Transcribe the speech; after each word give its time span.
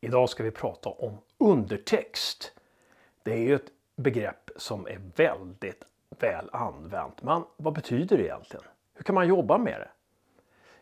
Idag 0.00 0.28
ska 0.28 0.42
vi 0.42 0.50
prata 0.50 0.88
om 0.88 1.18
undertext. 1.38 2.52
Det 3.22 3.32
är 3.32 3.38
ju 3.38 3.54
ett 3.54 3.72
begrepp 3.96 4.50
som 4.56 4.86
är 4.86 5.00
väldigt 5.16 5.84
väl 6.18 6.48
använt. 6.52 7.22
Men 7.22 7.44
vad 7.56 7.74
betyder 7.74 8.16
det 8.16 8.24
egentligen? 8.24 8.64
Hur 8.94 9.02
kan 9.02 9.14
man 9.14 9.28
jobba 9.28 9.58
med 9.58 9.80
det? 9.80 9.88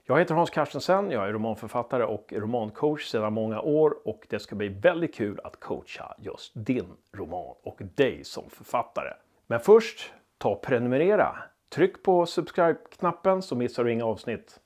Jag 0.05 0.19
heter 0.19 0.35
Hans 0.35 0.51
Carstensen, 0.51 1.11
jag 1.11 1.29
är 1.29 1.33
romanförfattare 1.33 2.05
och 2.05 2.33
romancoach 2.33 3.07
sedan 3.07 3.33
många 3.33 3.61
år 3.61 4.09
och 4.09 4.27
det 4.29 4.39
ska 4.39 4.55
bli 4.55 4.69
väldigt 4.69 5.15
kul 5.15 5.41
att 5.45 5.61
coacha 5.61 6.15
just 6.19 6.53
din 6.55 6.97
roman 7.13 7.55
och 7.63 7.81
dig 7.95 8.25
som 8.25 8.51
författare. 8.51 9.15
Men 9.47 9.61
först, 9.61 10.13
ta 10.39 10.51
och 10.51 10.63
prenumerera. 10.63 11.39
Tryck 11.69 12.03
på 12.03 12.27
subscribe-knappen 12.27 13.43
så 13.43 13.57
missar 13.57 13.85
du 13.85 13.93
inga 13.93 14.05
avsnitt. 14.05 14.61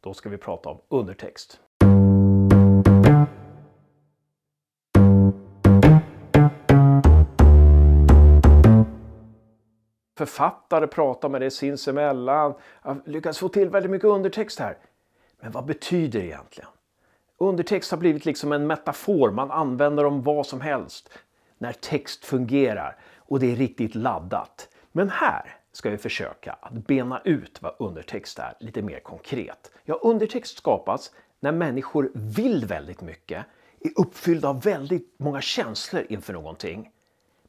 Då 0.00 0.14
ska 0.14 0.28
vi 0.28 0.36
prata 0.36 0.68
om 0.68 0.78
undertext. 0.88 1.60
Författare 10.18 10.86
pratar 10.86 11.28
med 11.28 11.40
det 11.40 11.50
sinsemellan. 11.50 12.54
Jag 12.84 13.00
lyckas 13.04 13.38
få 13.38 13.48
till 13.48 13.68
väldigt 13.68 13.90
mycket 13.90 14.08
undertext 14.08 14.58
här. 14.58 14.78
Men 15.40 15.52
vad 15.52 15.64
betyder 15.64 16.20
det 16.20 16.26
egentligen? 16.26 16.70
Undertext 17.38 17.90
har 17.90 17.98
blivit 17.98 18.24
liksom 18.24 18.52
en 18.52 18.66
metafor. 18.66 19.30
Man 19.30 19.50
använder 19.50 20.04
om 20.04 20.22
vad 20.22 20.46
som 20.46 20.60
helst 20.60 21.08
när 21.58 21.72
text 21.72 22.24
fungerar 22.24 22.96
och 23.16 23.40
det 23.40 23.52
är 23.52 23.56
riktigt 23.56 23.94
laddat. 23.94 24.68
Men 24.92 25.10
här 25.10 25.56
ska 25.72 25.90
vi 25.90 25.98
försöka 25.98 26.52
att 26.52 26.72
bena 26.72 27.20
ut 27.24 27.62
vad 27.62 27.74
undertext 27.78 28.38
är 28.38 28.54
lite 28.60 28.82
mer 28.82 29.00
konkret. 29.00 29.70
Ja, 29.84 29.94
undertext 29.94 30.58
skapas 30.58 31.12
när 31.40 31.52
människor 31.52 32.10
vill 32.14 32.64
väldigt 32.64 33.00
mycket, 33.00 33.46
är 33.80 33.90
uppfyllda 33.96 34.48
av 34.48 34.62
väldigt 34.62 35.14
många 35.16 35.40
känslor 35.40 36.06
inför 36.08 36.32
någonting, 36.32 36.90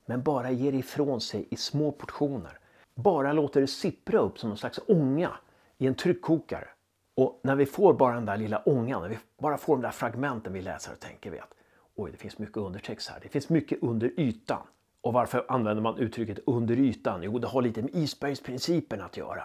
men 0.05 0.23
bara 0.23 0.51
ger 0.51 0.73
ifrån 0.73 1.21
sig 1.21 1.47
i 1.49 1.55
små 1.55 1.91
portioner. 1.91 2.57
Bara 2.95 3.33
låter 3.33 3.61
det 3.61 3.67
sippra 3.67 4.19
upp 4.19 4.39
som 4.39 4.51
en 4.51 4.57
slags 4.57 4.79
ånga 4.87 5.31
i 5.77 5.87
en 5.87 5.95
tryckkokare. 5.95 6.67
Och 7.15 7.39
när 7.43 7.55
vi 7.55 7.65
får 7.65 7.93
bara 7.93 8.15
den 8.15 8.25
där 8.25 8.37
lilla 8.37 8.57
ångan, 8.57 9.01
när 9.01 9.09
vi 9.09 9.17
bara 9.37 9.57
får 9.57 9.75
de 9.75 9.81
där 9.81 9.91
fragmenten 9.91 10.53
vi 10.53 10.61
läser 10.61 10.91
och 10.93 10.99
tänker 10.99 11.31
vi 11.31 11.39
att 11.39 11.53
oj, 11.95 12.11
det 12.11 12.17
finns 12.17 12.37
mycket 12.37 12.57
undertext 12.57 13.09
här. 13.09 13.19
Det 13.21 13.29
finns 13.29 13.49
mycket 13.49 13.83
under 13.83 14.19
ytan. 14.19 14.61
Och 15.01 15.13
varför 15.13 15.45
använder 15.47 15.83
man 15.83 15.97
uttrycket 15.97 16.39
under 16.45 16.79
ytan? 16.79 17.23
Jo, 17.23 17.39
det 17.39 17.47
har 17.47 17.61
lite 17.61 17.81
med 17.81 17.95
isbergsprincipen 17.95 19.01
att 19.01 19.17
göra. 19.17 19.43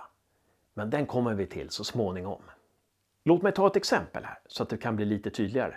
Men 0.75 0.91
den 0.91 1.07
kommer 1.07 1.35
vi 1.35 1.47
till 1.47 1.71
så 1.71 1.85
småningom. 1.85 2.43
Låt 3.25 3.43
mig 3.43 3.53
ta 3.53 3.67
ett 3.67 3.77
exempel 3.77 4.25
här 4.25 4.39
så 4.47 4.63
att 4.63 4.69
det 4.69 4.77
kan 4.77 4.97
bli 4.97 5.05
lite 5.05 5.31
tydligare. 5.31 5.75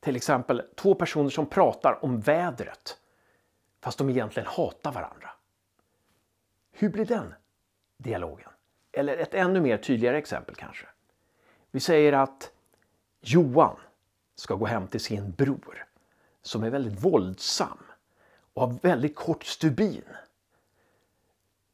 Till 0.00 0.16
exempel 0.16 0.62
två 0.76 0.94
personer 0.94 1.30
som 1.30 1.46
pratar 1.46 2.04
om 2.04 2.20
vädret 2.20 2.98
fast 3.80 3.98
de 3.98 4.10
egentligen 4.10 4.46
hatar 4.46 4.92
varandra. 4.92 5.30
Hur 6.72 6.88
blir 6.88 7.04
den 7.04 7.34
dialogen? 7.96 8.50
Eller 8.92 9.16
ett 9.16 9.34
ännu 9.34 9.60
mer 9.60 9.78
tydligare 9.78 10.18
exempel 10.18 10.54
kanske. 10.54 10.86
Vi 11.70 11.80
säger 11.80 12.12
att 12.12 12.50
Johan 13.20 13.76
ska 14.34 14.54
gå 14.54 14.66
hem 14.66 14.86
till 14.86 15.00
sin 15.00 15.30
bror 15.30 15.86
som 16.42 16.62
är 16.62 16.70
väldigt 16.70 17.04
våldsam 17.04 17.78
och 18.52 18.62
har 18.62 18.78
väldigt 18.82 19.16
kort 19.16 19.44
stubin. 19.44 20.04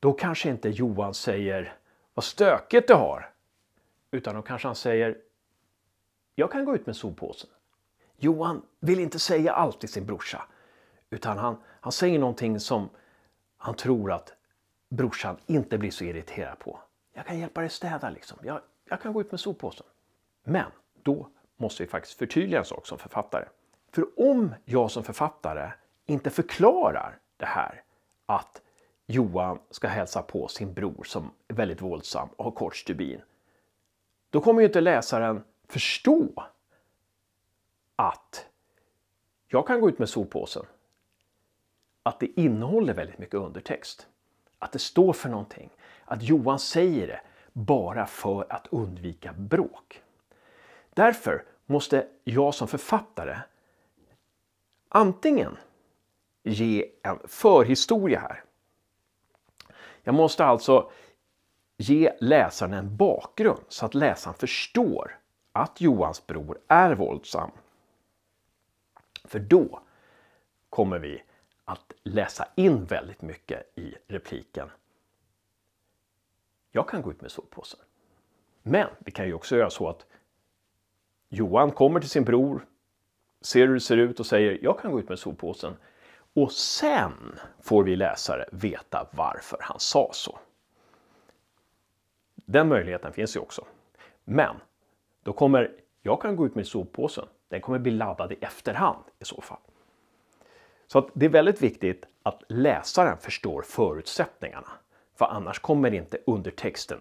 Då 0.01 0.13
kanske 0.13 0.49
inte 0.49 0.69
Johan 0.69 1.15
säger 1.15 1.77
vad 2.15 2.25
stökigt 2.25 2.89
du 2.89 2.95
har. 2.95 3.31
Utan 4.11 4.35
då 4.35 4.43
kanske 4.43 4.69
han 4.69 4.75
säger 4.75 5.19
jag 6.35 6.53
kan 6.53 6.65
gå 6.65 6.75
ut 6.75 6.87
med 6.87 6.97
soppåsen. 6.97 7.51
Johan 8.17 8.63
vill 8.81 9.01
inte 9.01 9.19
säga 9.19 9.53
allt 9.53 9.81
till 9.81 9.89
sin 9.89 10.07
brorsa. 10.07 10.47
Utan 11.15 11.39
han, 11.39 11.57
han 11.81 11.93
säger 11.93 12.19
någonting 12.19 12.61
som 12.61 12.89
han 13.57 13.75
tror 13.75 14.13
att 14.13 14.33
brorsan 14.89 15.37
inte 15.47 15.79
blir 15.79 15.91
så 15.91 16.05
irriterad 16.05 16.59
på. 16.59 16.81
Jag 17.13 17.27
kan 17.27 17.39
hjälpa 17.39 17.61
dig 17.61 17.71
städa 17.71 18.11
liksom. 18.11 18.39
Jag, 18.43 18.61
jag 18.89 19.01
kan 19.01 19.13
gå 19.13 19.21
ut 19.21 19.31
med 19.31 19.41
soppåsen. 19.41 19.87
Men 20.45 20.71
då 21.03 21.29
måste 21.57 21.83
vi 21.83 21.89
faktiskt 21.89 22.19
förtydliga 22.19 22.59
en 22.59 22.65
sak 22.65 22.87
som 22.87 22.99
författare. 22.99 23.45
För 23.93 24.07
om 24.31 24.55
jag 24.65 24.91
som 24.91 25.05
författare 25.05 25.71
inte 26.07 26.31
förklarar 26.31 27.19
det 27.37 27.47
här 27.47 27.83
att 28.27 28.63
Johan 29.07 29.59
ska 29.71 29.89
hälsa 29.89 30.23
på 30.23 30.49
sin 30.49 30.75
bror 30.75 31.05
som 31.05 31.31
är 31.49 31.55
väldigt 31.55 31.83
våldsam 31.83 32.29
och 32.37 32.45
har 32.45 32.53
kort 32.53 32.77
stubin. 32.77 33.21
Då 34.31 34.41
kommer 34.41 34.61
ju 34.61 34.67
inte 34.67 34.81
läsaren 34.81 35.45
förstå 35.69 36.45
att 37.97 38.47
jag 39.49 39.67
kan 39.67 39.81
gå 39.81 39.89
ut 39.89 39.99
med 39.99 40.09
soppåsen. 40.09 40.67
Att 42.07 42.21
det 42.21 42.41
innehåller 42.41 42.95
väldigt 42.95 43.19
mycket 43.19 43.35
undertext. 43.35 44.07
Att 44.59 44.73
det 44.73 44.79
står 44.79 45.13
för 45.13 45.29
någonting. 45.29 45.71
Att 46.05 46.23
Johan 46.23 46.59
säger 46.59 47.07
det 47.07 47.21
bara 47.53 48.07
för 48.07 48.47
att 48.49 48.67
undvika 48.71 49.33
bråk. 49.33 50.03
Därför 50.95 51.45
måste 51.67 52.07
jag 52.25 52.55
som 52.55 52.69
författare 52.69 53.37
antingen 54.89 55.57
ge 56.43 56.91
en 57.03 57.19
förhistoria 57.25 58.21
här. 58.21 58.45
Jag 60.03 60.15
måste 60.15 60.45
alltså 60.45 60.91
ge 61.77 62.13
läsaren 62.21 62.73
en 62.73 62.97
bakgrund 62.97 63.65
så 63.69 63.87
att 63.87 63.95
läsaren 63.95 64.35
förstår 64.35 65.19
att 65.53 65.81
Johans 65.81 66.27
bror 66.27 66.59
är 66.69 66.95
våldsam. 66.95 67.51
För 69.25 69.39
då 69.39 69.81
kommer 70.71 70.99
vi 70.99 71.23
att 71.65 71.93
läsa 72.03 72.49
in 72.55 72.85
väldigt 72.85 73.23
mycket 73.23 73.79
i 73.79 73.95
repliken. 74.07 74.71
Jag 76.73 76.89
kan 76.89 77.03
gå 77.03 77.11
ut 77.11 77.21
med 77.21 77.31
soppåsen. 77.31 77.81
Men 78.63 78.89
vi 78.99 79.11
kan 79.11 79.27
ju 79.27 79.35
också 79.35 79.57
göra 79.57 79.71
så 79.71 79.89
att 79.89 80.07
Johan 81.29 81.71
kommer 81.71 82.01
till 82.01 82.09
sin 82.09 82.25
bror, 82.25 82.67
ser 83.41 83.67
hur 83.67 83.75
det 83.75 83.81
ser 83.81 83.97
ut 83.97 84.21
och 84.21 84.27
säger 84.27 84.59
jag 84.63 84.81
kan 84.81 84.93
gå 84.93 85.01
ut 85.01 85.09
med 85.09 85.19
soppåsen. 85.19 85.77
Och 86.35 86.53
sen 86.53 87.13
får 87.61 87.85
vi 87.85 87.97
läsare 87.97 88.49
veta 88.53 89.09
varför 89.13 89.59
han 89.61 89.81
sa 89.81 90.11
så. 90.13 90.39
Den 92.35 92.69
möjligheten 92.69 93.13
finns 93.13 93.37
ju 93.37 93.41
också. 93.41 93.67
Men 94.25 94.57
då 95.23 95.33
kommer 95.33 95.81
jag 96.03 96.23
kan 96.23 96.37
gå 96.37 96.47
ut 96.47 96.55
med 96.55 96.67
soppåsen. 96.67 97.27
Den 97.49 97.61
kommer 97.61 97.79
bli 97.79 97.93
laddad 97.93 98.33
i 98.33 98.37
efterhand 98.41 99.05
i 99.19 99.25
så 99.25 99.41
fall. 99.41 99.59
Så 100.87 100.99
att 100.99 101.09
det 101.15 101.27
är 101.27 101.31
väldigt 101.31 101.63
viktigt 101.63 102.05
att 102.23 102.43
läsaren 102.49 103.19
förstår 103.19 103.63
förutsättningarna. 103.63 104.69
För 105.15 105.25
annars 105.25 105.59
kommer 105.59 105.95
inte 105.95 106.19
undertexten 106.27 107.01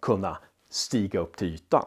kunna 0.00 0.38
stiga 0.70 1.20
upp 1.20 1.36
till 1.36 1.54
ytan. 1.54 1.86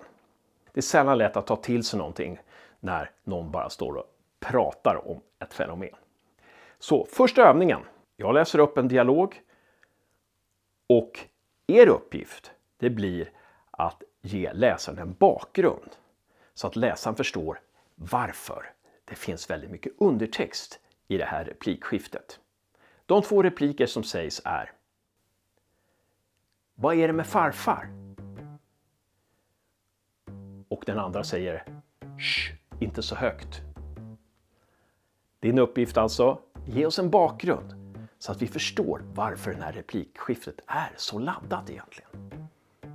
Det 0.73 0.79
är 0.79 0.81
sällan 0.81 1.17
lätt 1.17 1.37
att 1.37 1.47
ta 1.47 1.55
till 1.55 1.83
sig 1.83 1.99
någonting 1.99 2.39
när 2.79 3.11
någon 3.23 3.51
bara 3.51 3.69
står 3.69 3.95
och 3.95 4.05
pratar 4.39 5.07
om 5.07 5.21
ett 5.39 5.53
fenomen. 5.53 5.95
Så 6.79 7.05
första 7.05 7.41
övningen. 7.41 7.81
Jag 8.15 8.33
läser 8.33 8.59
upp 8.59 8.77
en 8.77 8.87
dialog 8.87 9.41
och 10.89 11.19
er 11.67 11.87
uppgift 11.87 12.51
det 12.77 12.89
blir 12.89 13.31
att 13.71 14.03
ge 14.21 14.53
läsaren 14.53 14.99
en 14.99 15.13
bakgrund 15.13 15.95
så 16.53 16.67
att 16.67 16.75
läsaren 16.75 17.15
förstår 17.15 17.59
varför 17.95 18.73
det 19.05 19.15
finns 19.15 19.49
väldigt 19.49 19.71
mycket 19.71 19.93
undertext 19.97 20.79
i 21.07 21.17
det 21.17 21.25
här 21.25 21.45
replikskiftet. 21.45 22.39
De 23.05 23.21
två 23.21 23.43
repliker 23.43 23.85
som 23.85 24.03
sägs 24.03 24.41
är 24.45 24.71
Vad 26.75 26.95
är 26.95 27.07
det 27.07 27.13
med 27.13 27.27
farfar? 27.27 27.87
Och 30.69 30.83
den 30.85 30.99
andra 30.99 31.23
säger 31.23 31.63
Shh, 32.19 32.53
inte 32.79 33.03
så 33.03 33.15
högt. 33.15 33.61
Din 35.39 35.59
uppgift 35.59 35.97
alltså, 35.97 36.39
ge 36.65 36.85
oss 36.85 36.99
en 36.99 37.09
bakgrund 37.09 37.73
så 38.19 38.31
att 38.31 38.41
vi 38.41 38.47
förstår 38.47 39.01
varför 39.13 39.53
det 39.53 39.63
här 39.63 39.73
replikskiftet 39.73 40.59
är 40.67 40.91
så 40.95 41.19
laddat 41.19 41.69
egentligen. 41.69 42.09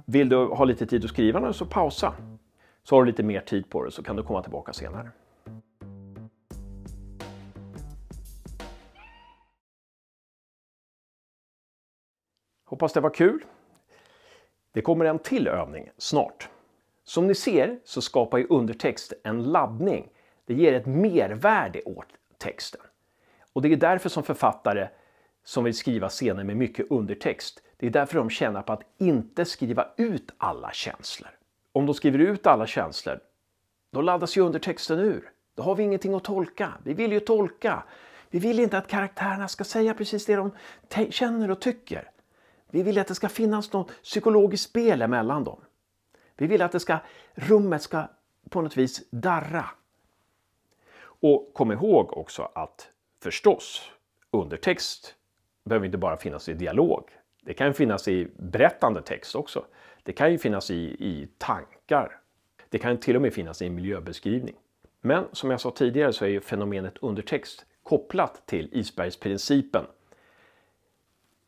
Vill 0.04 0.28
du 0.28 0.36
ha 0.36 0.64
lite 0.64 0.86
tid 0.86 1.04
att 1.04 1.10
skriva 1.10 1.40
nu 1.40 1.52
så 1.52 1.66
pausa. 1.66 2.14
Så 2.82 2.96
har 2.96 3.02
du 3.02 3.10
lite 3.10 3.22
mer 3.22 3.40
tid 3.40 3.70
på 3.70 3.82
dig 3.82 3.92
så 3.92 4.02
kan 4.02 4.16
du 4.16 4.22
komma 4.22 4.42
tillbaka 4.42 4.72
senare. 4.72 5.10
Hoppas 12.82 12.92
det 12.92 13.00
var 13.00 13.10
kul. 13.10 13.44
Det 14.72 14.82
kommer 14.82 15.04
en 15.04 15.18
till 15.18 15.48
övning 15.48 15.90
snart. 15.98 16.48
Som 17.04 17.26
ni 17.26 17.34
ser 17.34 17.78
så 17.84 18.02
skapar 18.02 18.38
ju 18.38 18.46
undertext 18.50 19.12
en 19.24 19.42
laddning. 19.42 20.08
Det 20.46 20.54
ger 20.54 20.72
ett 20.72 20.86
mervärde 20.86 21.82
åt 21.82 22.06
texten. 22.38 22.80
Och 23.52 23.62
det 23.62 23.72
är 23.72 23.76
därför 23.76 24.08
som 24.08 24.22
författare 24.22 24.88
som 25.44 25.64
vill 25.64 25.74
skriva 25.74 26.08
scener 26.08 26.44
med 26.44 26.56
mycket 26.56 26.90
undertext, 26.90 27.62
det 27.76 27.86
är 27.86 27.90
därför 27.90 28.18
de 28.18 28.30
tjänar 28.30 28.62
på 28.62 28.72
att 28.72 28.82
inte 28.98 29.44
skriva 29.44 29.86
ut 29.96 30.30
alla 30.38 30.72
känslor. 30.72 31.30
Om 31.72 31.86
de 31.86 31.94
skriver 31.94 32.18
ut 32.18 32.46
alla 32.46 32.66
känslor, 32.66 33.20
då 33.90 34.00
laddas 34.00 34.36
ju 34.36 34.40
undertexten 34.40 34.98
ur. 34.98 35.30
Då 35.54 35.62
har 35.62 35.74
vi 35.74 35.82
ingenting 35.82 36.14
att 36.14 36.24
tolka. 36.24 36.72
Vi 36.84 36.94
vill 36.94 37.12
ju 37.12 37.20
tolka. 37.20 37.82
Vi 38.30 38.38
vill 38.38 38.60
inte 38.60 38.78
att 38.78 38.88
karaktärerna 38.88 39.48
ska 39.48 39.64
säga 39.64 39.94
precis 39.94 40.26
det 40.26 40.36
de 40.36 40.50
känner 41.10 41.50
och 41.50 41.60
tycker. 41.60 42.08
Vi 42.72 42.82
vill 42.82 42.98
att 42.98 43.06
det 43.06 43.14
ska 43.14 43.28
finnas 43.28 43.72
något 43.72 43.90
psykologiskt 44.02 44.70
spel 44.70 45.02
emellan 45.02 45.44
dem. 45.44 45.60
Vi 46.36 46.46
vill 46.46 46.62
att 46.62 46.72
det 46.72 46.80
ska, 46.80 46.98
rummet 47.34 47.82
ska 47.82 48.08
på 48.50 48.62
något 48.62 48.76
vis 48.76 49.04
darra. 49.10 49.64
Och 51.02 51.50
kom 51.54 51.72
ihåg 51.72 52.16
också 52.16 52.48
att 52.54 52.88
förstås, 53.22 53.90
undertext 54.30 55.14
behöver 55.64 55.86
inte 55.86 55.98
bara 55.98 56.16
finnas 56.16 56.48
i 56.48 56.54
dialog. 56.54 57.04
Det 57.42 57.54
kan 57.54 57.74
finnas 57.74 58.08
i 58.08 58.28
berättande 58.36 59.02
text 59.02 59.34
också. 59.34 59.64
Det 60.02 60.12
kan 60.12 60.32
ju 60.32 60.38
finnas 60.38 60.70
i, 60.70 60.96
i 60.98 61.28
tankar. 61.38 62.20
Det 62.68 62.78
kan 62.78 62.98
till 62.98 63.16
och 63.16 63.22
med 63.22 63.34
finnas 63.34 63.62
i 63.62 63.66
en 63.66 63.74
miljöbeskrivning. 63.74 64.54
Men 65.00 65.24
som 65.32 65.50
jag 65.50 65.60
sa 65.60 65.70
tidigare 65.70 66.12
så 66.12 66.24
är 66.24 66.28
ju 66.28 66.40
fenomenet 66.40 66.98
undertext 66.98 67.66
kopplat 67.82 68.46
till 68.46 68.68
isbergsprincipen. 68.72 69.84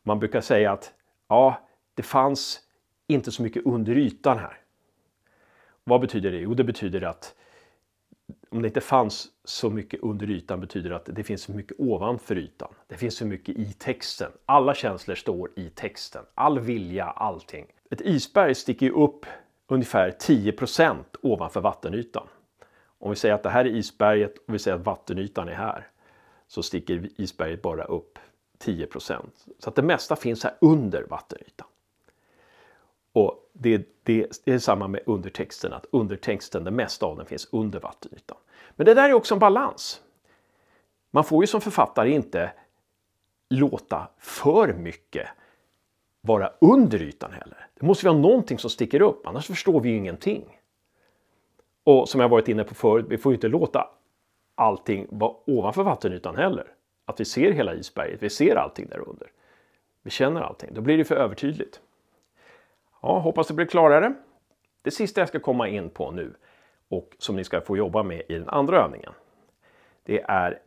Man 0.03 0.19
brukar 0.19 0.41
säga 0.41 0.71
att 0.71 0.93
ja, 1.27 1.67
det 1.93 2.03
fanns 2.03 2.61
inte 3.07 3.31
så 3.31 3.43
mycket 3.43 3.65
under 3.65 3.97
ytan 3.97 4.39
här. 4.39 4.57
Vad 5.83 6.01
betyder 6.01 6.31
det? 6.31 6.37
Jo, 6.37 6.53
det 6.53 6.63
betyder 6.63 7.01
att 7.01 7.35
om 8.49 8.61
det 8.61 8.67
inte 8.67 8.81
fanns 8.81 9.27
så 9.43 9.69
mycket 9.69 9.99
under 10.03 10.29
ytan 10.29 10.61
betyder 10.61 10.89
det 10.89 10.95
att 10.95 11.09
det 11.13 11.23
finns 11.23 11.41
så 11.41 11.51
mycket 11.51 11.79
ovanför 11.79 12.37
ytan. 12.37 12.73
Det 12.87 12.95
finns 12.95 13.15
så 13.15 13.25
mycket 13.25 13.55
i 13.57 13.73
texten. 13.73 14.31
Alla 14.45 14.73
känslor 14.73 15.15
står 15.15 15.51
i 15.55 15.69
texten. 15.69 16.23
All 16.35 16.59
vilja, 16.59 17.05
allting. 17.05 17.65
Ett 17.91 18.01
isberg 18.01 18.55
sticker 18.55 18.85
ju 18.85 18.91
upp 18.91 19.25
ungefär 19.67 20.11
10% 20.11 21.03
ovanför 21.21 21.61
vattenytan. 21.61 22.27
Om 22.99 23.09
vi 23.09 23.15
säger 23.15 23.35
att 23.35 23.43
det 23.43 23.49
här 23.49 23.65
är 23.65 23.69
isberget 23.69 24.37
och 24.47 24.53
vi 24.53 24.59
säger 24.59 24.77
att 24.77 24.85
vattenytan 24.85 25.49
är 25.49 25.53
här 25.53 25.87
så 26.47 26.63
sticker 26.63 27.09
isberget 27.17 27.61
bara 27.61 27.83
upp 27.83 28.19
10% 28.59 29.21
Så 29.59 29.69
att 29.69 29.75
det 29.75 29.81
mesta 29.81 30.15
finns 30.15 30.43
här 30.43 30.53
under 30.61 31.03
vattenytan. 31.03 31.67
Och 33.13 33.49
det, 33.53 33.77
det, 34.03 34.41
det, 34.45 34.53
är 34.53 34.59
samma 34.59 34.87
med 34.87 35.01
undertexten, 35.05 35.73
att 35.73 35.85
undertexten, 35.91 36.63
det 36.63 36.71
mesta 36.71 37.05
av 37.05 37.17
den 37.17 37.25
finns 37.25 37.47
under 37.51 37.79
vattenytan. 37.79 38.37
Men 38.75 38.85
det 38.85 38.93
där 38.93 39.09
är 39.09 39.13
också 39.13 39.35
en 39.35 39.39
balans. 39.39 40.01
Man 41.11 41.23
får 41.23 41.43
ju 41.43 41.47
som 41.47 41.61
författare 41.61 42.11
inte 42.11 42.51
låta 43.49 44.07
för 44.17 44.73
mycket 44.73 45.27
vara 46.21 46.51
under 46.61 47.01
ytan 47.01 47.31
heller. 47.31 47.67
Det 47.79 47.85
måste 47.85 48.05
vara 48.05 48.17
någonting 48.17 48.59
som 48.59 48.69
sticker 48.69 49.01
upp, 49.01 49.27
annars 49.27 49.47
förstår 49.47 49.79
vi 49.79 49.89
ju 49.89 49.95
ingenting. 49.95 50.59
Och 51.83 52.09
som 52.09 52.21
jag 52.21 52.29
varit 52.29 52.47
inne 52.47 52.63
på 52.63 52.75
förut, 52.75 53.05
vi 53.09 53.17
får 53.17 53.31
ju 53.31 53.35
inte 53.35 53.47
låta 53.47 53.89
allting 54.55 55.07
vara 55.09 55.33
ovanför 55.45 55.83
vattenytan 55.83 56.35
heller. 56.35 56.74
Att 57.05 57.19
vi 57.19 57.25
ser 57.25 57.51
hela 57.51 57.73
isberget, 57.73 58.23
vi 58.23 58.29
ser 58.29 58.55
allting 58.55 58.87
där 58.89 59.09
under. 59.09 59.31
Vi 60.01 60.09
känner 60.09 60.41
allting, 60.41 60.73
då 60.73 60.81
blir 60.81 60.97
det 60.97 61.05
för 61.05 61.15
övertydligt. 61.15 61.81
Ja, 63.01 63.19
hoppas 63.19 63.47
det 63.47 63.53
blir 63.53 63.65
klarare. 63.65 64.13
Det 64.81 64.91
sista 64.91 65.21
jag 65.21 65.27
ska 65.27 65.39
komma 65.39 65.67
in 65.67 65.89
på 65.89 66.11
nu 66.11 66.33
och 66.87 67.15
som 67.17 67.35
ni 67.35 67.43
ska 67.43 67.61
få 67.61 67.77
jobba 67.77 68.03
med 68.03 68.21
i 68.29 68.33
den 68.33 68.49
andra 68.49 68.83
övningen. 68.83 69.13
Det 70.03 70.21
är 70.21 70.59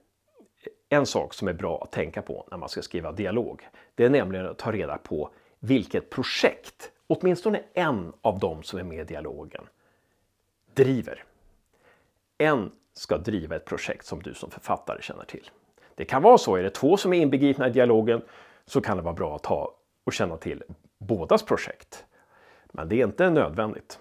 en 0.88 1.06
sak 1.06 1.34
som 1.34 1.48
är 1.48 1.52
bra 1.52 1.82
att 1.82 1.92
tänka 1.92 2.22
på 2.22 2.48
när 2.50 2.58
man 2.58 2.68
ska 2.68 2.82
skriva 2.82 3.12
dialog. 3.12 3.68
Det 3.94 4.04
är 4.04 4.10
nämligen 4.10 4.46
att 4.46 4.58
ta 4.58 4.72
reda 4.72 4.98
på 4.98 5.30
vilket 5.58 6.10
projekt, 6.10 6.92
åtminstone 7.06 7.62
en 7.74 8.12
av 8.22 8.38
dem 8.38 8.62
som 8.62 8.78
är 8.78 8.84
med 8.84 9.00
i 9.00 9.04
dialogen, 9.04 9.64
driver. 10.74 11.24
En 12.38 12.72
ska 12.92 13.18
driva 13.18 13.56
ett 13.56 13.64
projekt 13.64 14.06
som 14.06 14.22
du 14.22 14.34
som 14.34 14.50
författare 14.50 15.02
känner 15.02 15.24
till. 15.24 15.50
Det 15.98 16.04
kan 16.04 16.22
vara 16.22 16.38
så, 16.38 16.56
är 16.56 16.62
det 16.62 16.70
två 16.70 16.96
som 16.96 17.12
är 17.12 17.20
inbegripna 17.20 17.68
i 17.68 17.70
dialogen 17.70 18.22
så 18.66 18.80
kan 18.80 18.96
det 18.96 19.02
vara 19.02 19.14
bra 19.14 19.36
att 19.36 19.46
ha 19.46 19.74
och 20.04 20.12
känna 20.12 20.36
till 20.36 20.62
bådas 20.98 21.42
projekt. 21.42 22.04
Men 22.72 22.88
det 22.88 23.00
är 23.00 23.06
inte 23.06 23.30
nödvändigt. 23.30 23.98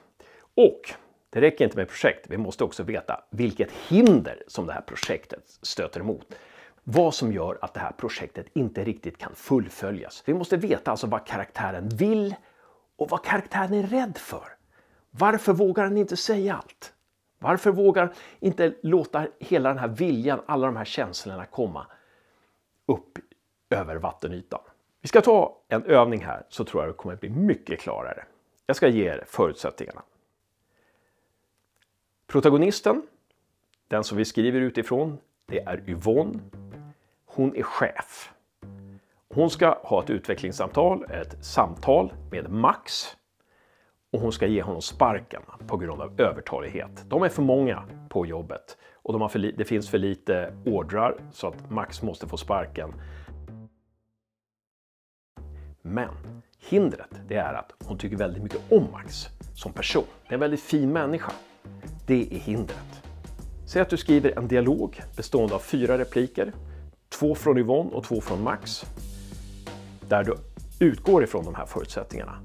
Och 0.55 0.81
det 1.29 1.41
räcker 1.41 1.65
inte 1.65 1.77
med 1.77 1.87
projekt, 1.87 2.25
vi 2.29 2.37
måste 2.37 2.63
också 2.63 2.83
veta 2.83 3.23
vilket 3.29 3.71
hinder 3.71 4.43
som 4.47 4.65
det 4.65 4.73
här 4.73 4.81
projektet 4.81 5.43
stöter 5.61 5.99
emot. 5.99 6.35
Vad 6.83 7.13
som 7.13 7.31
gör 7.31 7.57
att 7.61 7.73
det 7.73 7.79
här 7.79 7.91
projektet 7.91 8.45
inte 8.53 8.83
riktigt 8.83 9.17
kan 9.17 9.35
fullföljas. 9.35 10.23
Vi 10.25 10.33
måste 10.33 10.57
veta 10.57 10.91
alltså 10.91 11.07
vad 11.07 11.27
karaktären 11.27 11.89
vill 11.89 12.35
och 12.97 13.09
vad 13.09 13.23
karaktären 13.23 13.73
är 13.73 13.83
rädd 13.83 14.17
för. 14.17 14.47
Varför 15.11 15.53
vågar 15.53 15.83
den 15.83 15.97
inte 15.97 16.17
säga 16.17 16.55
allt? 16.55 16.93
Varför 17.39 17.71
vågar 17.71 18.13
inte 18.39 18.73
låta 18.81 19.27
hela 19.39 19.69
den 19.69 19.77
här 19.77 19.87
viljan, 19.87 20.41
alla 20.45 20.67
de 20.67 20.75
här 20.75 20.85
känslorna 20.85 21.45
komma 21.45 21.87
upp 22.85 23.19
över 23.69 23.95
vattenytan? 23.95 24.61
Vi 25.01 25.07
ska 25.07 25.21
ta 25.21 25.61
en 25.67 25.83
övning 25.83 26.25
här 26.25 26.45
så 26.49 26.65
tror 26.65 26.83
jag 26.83 26.89
det 26.89 26.97
kommer 26.97 27.15
bli 27.15 27.29
mycket 27.29 27.79
klarare. 27.79 28.25
Jag 28.65 28.75
ska 28.75 28.87
ge 28.87 29.09
er 29.09 29.23
förutsättningarna. 29.27 30.01
Protagonisten, 32.27 33.01
den 33.87 34.03
som 34.03 34.17
vi 34.17 34.25
skriver 34.25 34.61
utifrån, 34.61 35.17
det 35.45 35.59
är 35.59 35.89
Yvonne. 35.89 36.39
Hon 37.25 37.55
är 37.55 37.63
chef. 37.63 38.33
Hon 39.29 39.49
ska 39.49 39.79
ha 39.83 40.03
ett 40.03 40.09
utvecklingssamtal, 40.09 41.05
ett 41.11 41.45
samtal 41.45 42.13
med 42.31 42.49
Max. 42.49 43.17
Och 44.17 44.23
hon 44.23 44.31
ska 44.31 44.47
ge 44.47 44.61
honom 44.61 44.81
sparken 44.81 45.41
på 45.67 45.77
grund 45.77 46.01
av 46.01 46.21
övertalighet. 46.21 47.05
De 47.07 47.23
är 47.23 47.29
för 47.29 47.41
många 47.41 47.83
på 48.09 48.25
jobbet 48.25 48.77
och 48.93 49.13
de 49.13 49.21
har 49.21 49.29
för 49.29 49.39
det 49.39 49.65
finns 49.65 49.89
för 49.89 49.97
lite 49.97 50.53
ordrar 50.65 51.17
så 51.31 51.47
att 51.47 51.69
Max 51.69 52.01
måste 52.01 52.27
få 52.27 52.37
sparken. 52.37 52.93
Men 55.81 56.09
hindret 56.69 57.09
det 57.27 57.35
är 57.35 57.53
att 57.53 57.73
hon 57.85 57.97
tycker 57.97 58.17
väldigt 58.17 58.43
mycket 58.43 58.71
om 58.71 58.87
Max 58.91 59.25
som 59.55 59.73
person. 59.73 60.03
Det 60.23 60.29
är 60.29 60.33
en 60.33 60.39
väldigt 60.39 60.63
fin 60.63 60.93
människa. 60.93 61.31
Det 62.07 62.35
är 62.35 62.39
hindret. 62.39 63.03
Säg 63.67 63.81
att 63.81 63.89
du 63.89 63.97
skriver 63.97 64.37
en 64.37 64.47
dialog 64.47 65.01
bestående 65.17 65.55
av 65.55 65.59
fyra 65.59 65.97
repliker. 65.97 66.53
Två 67.09 67.35
från 67.35 67.57
Yvonne 67.57 67.91
och 67.91 68.03
två 68.03 68.21
från 68.21 68.43
Max. 68.43 68.85
Där 70.09 70.23
du 70.23 70.35
utgår 70.85 71.23
ifrån 71.23 71.45
de 71.45 71.55
här 71.55 71.65
förutsättningarna. 71.65 72.39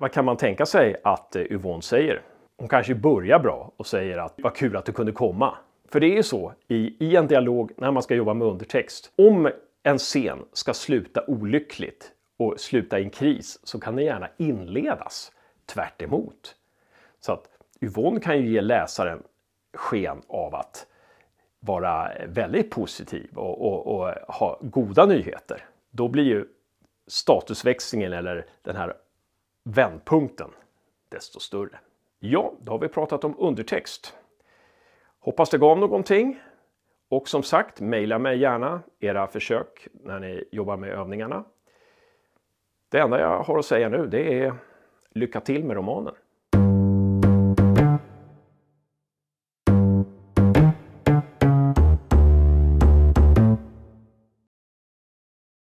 Vad 0.00 0.12
kan 0.12 0.24
man 0.24 0.36
tänka 0.36 0.66
sig 0.66 0.96
att 1.04 1.36
eh, 1.36 1.42
Yvonne 1.42 1.82
säger? 1.82 2.22
Hon 2.58 2.68
kanske 2.68 2.94
börjar 2.94 3.38
bra 3.38 3.72
och 3.76 3.86
säger 3.86 4.18
att 4.18 4.34
vad 4.36 4.56
kul 4.56 4.76
att 4.76 4.84
du 4.84 4.92
kunde 4.92 5.12
komma. 5.12 5.58
För 5.88 6.00
det 6.00 6.06
är 6.06 6.16
ju 6.16 6.22
så 6.22 6.52
i, 6.68 7.04
i 7.04 7.16
en 7.16 7.26
dialog 7.26 7.72
när 7.76 7.90
man 7.90 8.02
ska 8.02 8.14
jobba 8.14 8.34
med 8.34 8.48
undertext. 8.48 9.12
Om 9.16 9.50
en 9.82 9.98
scen 9.98 10.38
ska 10.52 10.74
sluta 10.74 11.24
olyckligt 11.26 12.12
och 12.36 12.60
sluta 12.60 12.98
i 12.98 13.04
en 13.04 13.10
kris 13.10 13.60
så 13.62 13.80
kan 13.80 13.96
den 13.96 14.04
gärna 14.04 14.28
inledas 14.36 15.32
tvärt 15.66 16.02
emot. 16.02 16.54
Så 17.20 17.32
att 17.32 17.48
Yvonne 17.80 18.20
kan 18.20 18.38
ju 18.38 18.52
ge 18.52 18.60
läsaren 18.60 19.22
sken 19.74 20.22
av 20.28 20.54
att 20.54 20.86
vara 21.60 22.12
väldigt 22.26 22.70
positiv 22.70 23.30
och, 23.34 23.66
och, 23.66 23.86
och 23.86 24.08
ha 24.28 24.58
goda 24.62 25.06
nyheter. 25.06 25.64
Då 25.90 26.08
blir 26.08 26.24
ju 26.24 26.44
statusväxlingen 27.06 28.12
eller 28.12 28.46
den 28.62 28.76
här 28.76 28.94
vändpunkten 29.68 30.50
desto 31.08 31.40
större. 31.40 31.78
Ja, 32.18 32.52
då 32.60 32.72
har 32.72 32.78
vi 32.78 32.88
pratat 32.88 33.24
om 33.24 33.34
undertext. 33.38 34.16
Hoppas 35.18 35.50
det 35.50 35.58
gav 35.58 35.78
någonting. 35.78 36.40
Och 37.08 37.28
som 37.28 37.42
sagt, 37.42 37.80
mejla 37.80 38.18
mig 38.18 38.38
gärna 38.38 38.82
era 39.00 39.26
försök 39.26 39.88
när 39.92 40.20
ni 40.20 40.44
jobbar 40.52 40.76
med 40.76 40.90
övningarna. 40.90 41.44
Det 42.88 42.98
enda 42.98 43.20
jag 43.20 43.42
har 43.42 43.58
att 43.58 43.64
säga 43.64 43.88
nu 43.88 44.06
det 44.06 44.42
är 44.44 44.54
lycka 45.10 45.40
till 45.40 45.64
med 45.64 45.76
romanen. 45.76 46.14